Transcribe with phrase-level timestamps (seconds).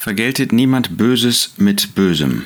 [0.00, 2.44] Vergeltet niemand Böses mit Bösem.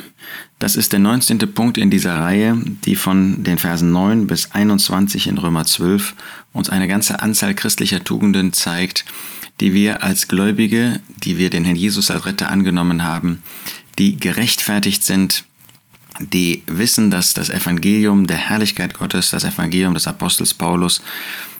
[0.58, 1.38] Das ist der 19.
[1.52, 6.14] Punkt in dieser Reihe, die von den Versen 9 bis 21 in Römer 12
[6.54, 9.04] uns eine ganze Anzahl christlicher Tugenden zeigt,
[9.60, 13.42] die wir als Gläubige, die wir den Herrn Jesus als Retter angenommen haben,
[13.98, 15.44] die gerechtfertigt sind,
[16.20, 21.02] die wissen, dass das Evangelium der Herrlichkeit Gottes, das Evangelium des Apostels Paulus,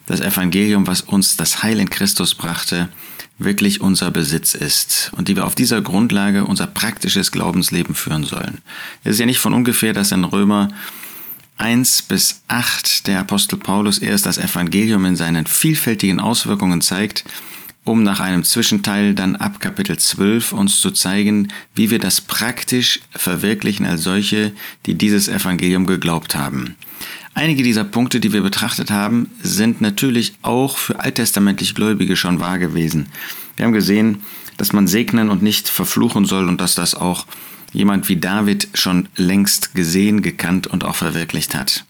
[0.07, 2.89] das Evangelium, was uns das Heil in Christus brachte,
[3.39, 8.61] wirklich unser Besitz ist und die wir auf dieser Grundlage unser praktisches Glaubensleben führen sollen.
[9.05, 10.69] Es ist ja nicht von ungefähr, dass in Römer
[11.59, 17.25] 1 bis 8 der Apostel Paulus erst das Evangelium in seinen vielfältigen Auswirkungen zeigt,
[17.85, 23.01] um nach einem Zwischenteil dann ab Kapitel 12 uns zu zeigen, wie wir das praktisch
[23.11, 24.53] verwirklichen als solche,
[24.87, 26.77] die dieses Evangelium geglaubt haben.
[27.35, 32.59] Einige dieser Punkte, die wir betrachtet haben, sind natürlich auch für alttestamentlich Gläubige schon wahr
[32.59, 33.07] gewesen.
[33.57, 34.23] Wir haben gesehen,
[34.59, 37.27] dass man segnen und nicht verfluchen soll und dass das auch
[37.73, 41.85] jemand wie David schon längst gesehen, gekannt und auch verwirklicht hat.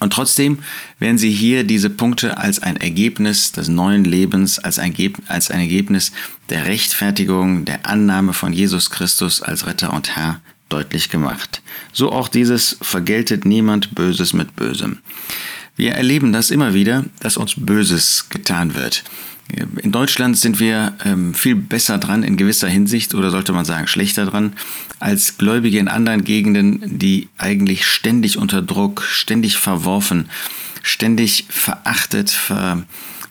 [0.00, 0.60] Und trotzdem
[0.98, 4.94] werden Sie hier diese Punkte als ein Ergebnis des neuen Lebens, als ein,
[5.28, 6.12] als ein Ergebnis
[6.48, 10.40] der Rechtfertigung, der Annahme von Jesus Christus als Retter und Herr
[10.70, 11.62] deutlich gemacht.
[11.92, 14.98] So auch dieses vergeltet niemand Böses mit Bösem.
[15.76, 19.04] Wir erleben das immer wieder, dass uns Böses getan wird.
[19.82, 23.86] In Deutschland sind wir ähm, viel besser dran in gewisser Hinsicht oder sollte man sagen
[23.86, 24.52] schlechter dran
[24.98, 30.28] als Gläubige in anderen Gegenden, die eigentlich ständig unter Druck, ständig verworfen,
[30.82, 32.84] ständig verachtet, ver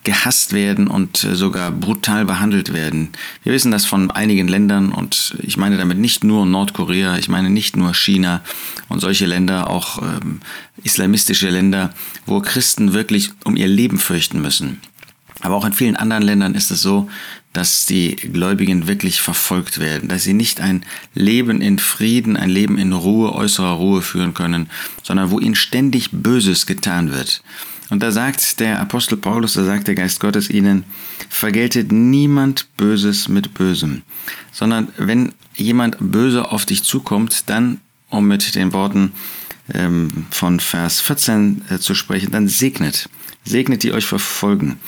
[0.03, 3.09] gehasst werden und äh, sogar brutal behandelt werden.
[3.43, 7.49] Wir wissen das von einigen Ländern und ich meine damit nicht nur Nordkorea, ich meine
[7.49, 8.41] nicht nur China
[8.87, 10.39] und solche Länder, auch ähm,
[10.83, 11.93] islamistische Länder,
[12.25, 14.79] wo Christen wirklich um ihr Leben fürchten müssen.
[15.41, 17.09] Aber auch in vielen anderen Ländern ist es so,
[17.53, 22.77] dass die Gläubigen wirklich verfolgt werden, dass sie nicht ein Leben in Frieden, ein Leben
[22.77, 24.69] in Ruhe, äußerer Ruhe führen können,
[25.01, 27.41] sondern wo ihnen ständig Böses getan wird.
[27.89, 30.83] Und da sagt der Apostel Paulus, da sagt der Geist Gottes ihnen,
[31.27, 34.03] vergeltet niemand Böses mit Bösem,
[34.51, 39.11] sondern wenn jemand böse auf dich zukommt, dann, um mit den Worten
[39.73, 43.09] ähm, von Vers 14 äh, zu sprechen, dann segnet.
[43.49, 44.79] Segnet, die euch verfolgen.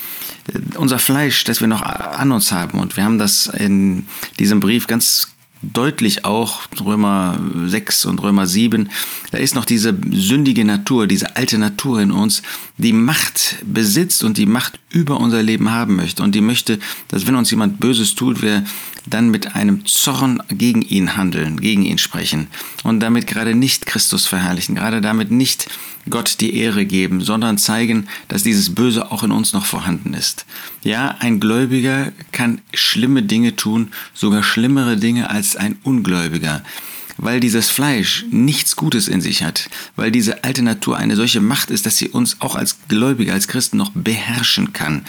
[0.53, 4.05] Äh, unser Fleisch, das wir noch an uns haben, und wir haben das in
[4.39, 5.27] diesem Brief ganz
[5.61, 8.89] deutlich auch, Römer 6 und Römer 7,
[9.31, 12.41] da ist noch diese sündige Natur, diese alte Natur in uns,
[12.81, 16.23] die Macht besitzt und die Macht über unser Leben haben möchte.
[16.23, 18.63] Und die möchte, dass wenn uns jemand Böses tut, wir
[19.05, 22.47] dann mit einem Zorn gegen ihn handeln, gegen ihn sprechen
[22.83, 25.69] und damit gerade nicht Christus verherrlichen, gerade damit nicht
[26.09, 30.45] Gott die Ehre geben, sondern zeigen, dass dieses Böse auch in uns noch vorhanden ist.
[30.83, 36.63] Ja, ein Gläubiger kann schlimme Dinge tun, sogar schlimmere Dinge als ein Ungläubiger
[37.17, 41.71] weil dieses Fleisch nichts Gutes in sich hat, weil diese alte Natur eine solche Macht
[41.71, 45.05] ist, dass sie uns auch als Gläubige, als Christen noch beherrschen kann.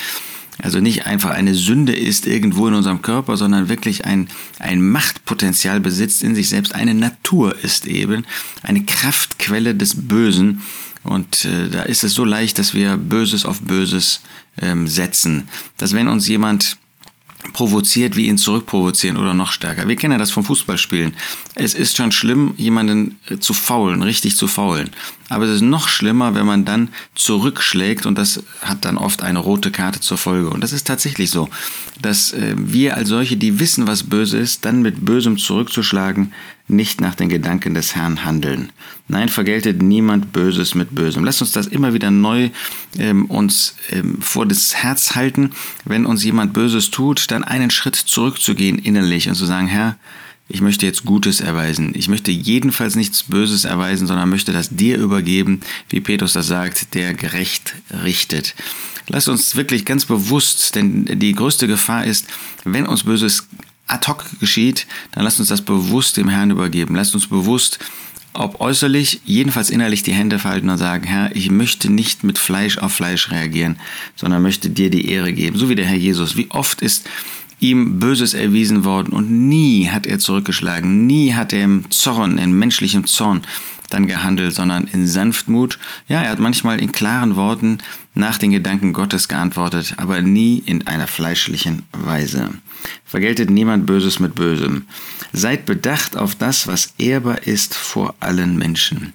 [0.62, 5.80] Also nicht einfach eine Sünde ist irgendwo in unserem Körper, sondern wirklich ein, ein Machtpotenzial
[5.80, 6.74] besitzt in sich selbst.
[6.74, 8.24] Eine Natur ist eben
[8.62, 10.62] eine Kraftquelle des Bösen.
[11.04, 14.20] Und äh, da ist es so leicht, dass wir Böses auf Böses
[14.60, 15.48] ähm, setzen.
[15.78, 16.76] Dass wenn uns jemand
[17.52, 19.88] provoziert, wie ihn zurückprovozieren oder noch stärker.
[19.88, 21.14] Wir kennen ja das vom Fußballspielen.
[21.54, 24.90] Es ist schon schlimm, jemanden zu faulen, richtig zu faulen.
[25.28, 29.38] Aber es ist noch schlimmer, wenn man dann zurückschlägt und das hat dann oft eine
[29.38, 30.50] rote Karte zur Folge.
[30.50, 31.48] Und das ist tatsächlich so,
[32.00, 36.32] dass äh, wir als solche, die wissen, was böse ist, dann mit Bösem zurückzuschlagen,
[36.72, 38.70] nicht nach den Gedanken des Herrn handeln.
[39.08, 41.24] Nein, vergeltet niemand Böses mit Bösem.
[41.24, 42.50] Lasst uns das immer wieder neu
[42.98, 45.50] ähm, uns ähm, vor das Herz halten.
[45.84, 49.96] Wenn uns jemand Böses tut, dann einen Schritt zurückzugehen innerlich und zu sagen, Herr,
[50.48, 51.92] ich möchte jetzt Gutes erweisen.
[51.94, 56.94] Ich möchte jedenfalls nichts Böses erweisen, sondern möchte das dir übergeben, wie Petrus das sagt,
[56.94, 58.54] der gerecht richtet.
[59.08, 62.26] Lasst uns wirklich ganz bewusst, denn die größte Gefahr ist,
[62.64, 63.46] wenn uns Böses
[63.92, 66.94] ad hoc geschieht, dann lasst uns das bewusst dem Herrn übergeben.
[66.94, 67.78] Lasst uns bewusst,
[68.32, 72.78] ob äußerlich, jedenfalls innerlich die Hände falten und sagen, Herr, ich möchte nicht mit Fleisch
[72.78, 73.76] auf Fleisch reagieren,
[74.16, 75.58] sondern möchte dir die Ehre geben.
[75.58, 76.36] So wie der Herr Jesus.
[76.36, 77.08] Wie oft ist
[77.62, 82.52] ihm Böses erwiesen worden und nie hat er zurückgeschlagen, nie hat er im Zorn, in
[82.58, 83.42] menschlichem Zorn
[83.92, 85.78] dann gehandelt, sondern in Sanftmut.
[86.08, 87.78] Ja, er hat manchmal in klaren Worten
[88.14, 92.50] nach den Gedanken Gottes geantwortet, aber nie in einer fleischlichen Weise.
[93.04, 94.86] Vergeltet niemand Böses mit Bösem.
[95.32, 99.14] Seid bedacht auf das, was ehrbar ist vor allen Menschen.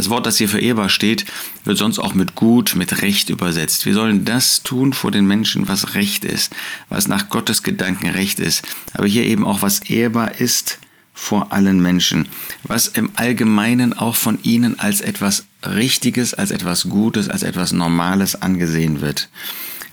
[0.00, 1.26] Das Wort, das hier für ehrbar steht,
[1.64, 3.84] wird sonst auch mit gut, mit Recht übersetzt.
[3.84, 6.54] Wir sollen das tun vor den Menschen, was Recht ist,
[6.88, 8.62] was nach Gottes Gedanken Recht ist,
[8.94, 10.78] aber hier eben auch was ehrbar ist
[11.12, 12.28] vor allen Menschen,
[12.62, 18.40] was im Allgemeinen auch von ihnen als etwas Richtiges, als etwas Gutes, als etwas Normales
[18.40, 19.28] angesehen wird.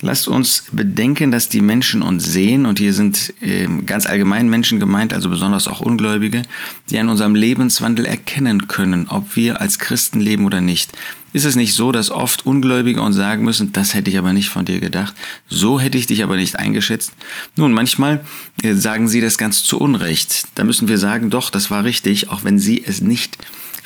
[0.01, 4.79] Lasst uns bedenken, dass die Menschen uns sehen, und hier sind äh, ganz allgemein Menschen
[4.79, 6.43] gemeint, also besonders auch Ungläubige,
[6.89, 10.91] die an unserem Lebenswandel erkennen können, ob wir als Christen leben oder nicht.
[11.33, 14.49] Ist es nicht so, dass oft Ungläubige uns sagen müssen, das hätte ich aber nicht
[14.49, 15.15] von dir gedacht,
[15.49, 17.13] so hätte ich dich aber nicht eingeschätzt?
[17.55, 18.23] Nun, manchmal
[18.61, 20.47] äh, sagen sie das ganz zu Unrecht.
[20.55, 23.37] Da müssen wir sagen, doch, das war richtig, auch wenn sie es nicht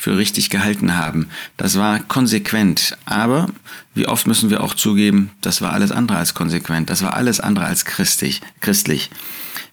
[0.02, 1.28] für richtig gehalten haben.
[1.58, 2.98] Das war konsequent.
[3.06, 3.50] Aber
[3.94, 6.90] wie oft müssen wir auch zugeben, das war alles andere als konsequent.
[6.90, 8.42] Das war alles andere als christlich.
[8.62, 9.12] christlich.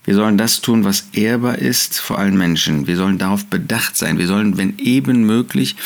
[0.04, 2.86] Wir sollen das tun, was ehrbar ist vor allen Menschen.
[2.86, 4.18] Wir sollen darauf bedacht sein.
[4.18, 5.76] Wir sollen, wenn eben möglich,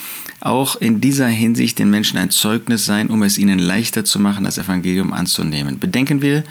[0.41, 4.45] auch in dieser Hinsicht den Menschen ein Zeugnis sein, um es ihnen leichter zu machen,
[4.45, 5.79] das Evangelium anzunehmen.
[5.79, 6.43] Bedenken wir,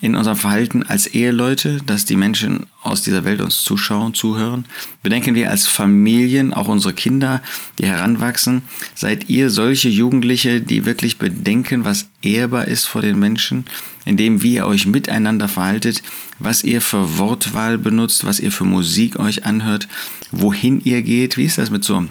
[0.00, 4.66] in unserem Verhalten als Eheleute, dass die Menschen aus dieser Welt uns zuschauen, zuhören?
[5.02, 7.42] Bedenken wir als Familien, auch unsere Kinder,
[7.78, 8.62] die heranwachsen,
[8.94, 13.64] seid ihr solche Jugendliche, die wirklich bedenken, was ehrbar ist vor den Menschen,
[14.04, 16.02] indem wie ihr euch miteinander verhaltet,
[16.38, 19.88] was ihr für Wortwahl benutzt, was ihr für Musik euch anhört,
[20.30, 21.38] wohin ihr geht?
[21.38, 22.04] Wie ist das mit so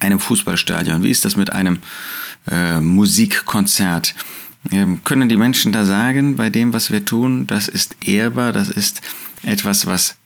[0.00, 1.02] einem Fußballstadion?
[1.04, 1.78] Wie ist das mit einem
[2.50, 4.14] äh, Musikkonzert?
[4.70, 8.68] Ähm, können die Menschen da sagen, bei dem, was wir tun, das ist ehrbar, das
[8.68, 9.02] ist
[9.42, 10.16] etwas, was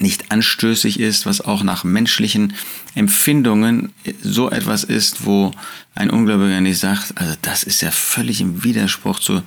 [0.00, 2.54] nicht anstößig ist, was auch nach menschlichen
[2.94, 3.92] Empfindungen
[4.22, 5.52] so etwas ist, wo
[5.94, 9.42] ein Ungläubiger nicht sagt, also das ist ja völlig im Widerspruch zu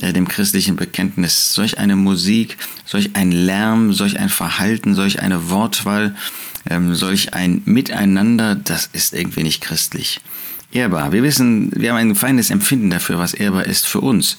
[0.00, 1.54] äh, dem christlichen Bekenntnis.
[1.54, 6.14] Solch eine Musik, solch ein Lärm, solch ein Verhalten, solch eine Wortwahl,
[6.70, 10.20] ähm, solch ein Miteinander, das ist irgendwie nicht christlich
[10.72, 11.12] ehrbar.
[11.12, 14.36] Wir wissen, wir haben ein feines Empfinden dafür, was ehrbar ist für uns.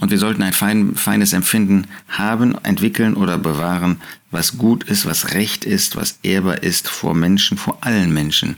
[0.00, 5.32] Und wir sollten ein fein, feines Empfinden haben, entwickeln oder bewahren, was gut ist, was
[5.32, 8.56] recht ist, was ehrbar ist vor Menschen, vor allen Menschen.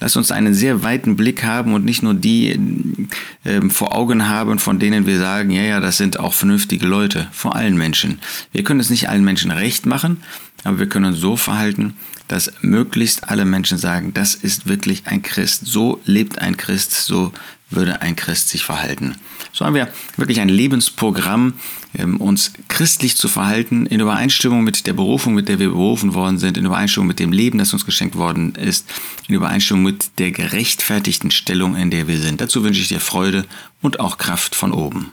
[0.00, 3.08] Lass uns einen sehr weiten Blick haben und nicht nur die
[3.44, 7.26] äh, vor Augen haben, von denen wir sagen, ja, ja, das sind auch vernünftige Leute,
[7.32, 8.20] vor allen Menschen.
[8.52, 10.22] Wir können es nicht allen Menschen recht machen,
[10.64, 11.94] aber wir können uns so verhalten,
[12.26, 15.66] dass möglichst alle Menschen sagen, das ist wirklich ein Christ.
[15.66, 17.32] So lebt ein Christ, so
[17.70, 19.16] würde ein Christ sich verhalten.
[19.52, 21.54] So haben wir wirklich ein Lebensprogramm,
[21.96, 26.38] ähm, uns christlich zu verhalten, in Übereinstimmung mit der Berufung, mit der wir berufen worden
[26.38, 28.86] sind, in Übereinstimmung mit dem Leben, das uns geschenkt worden ist,
[29.26, 32.40] in Übereinstimmung mit der gerechtfertigten Stellung, in der wir sind.
[32.40, 33.44] Dazu wünsche ich dir Freude
[33.82, 35.12] und auch Kraft von oben.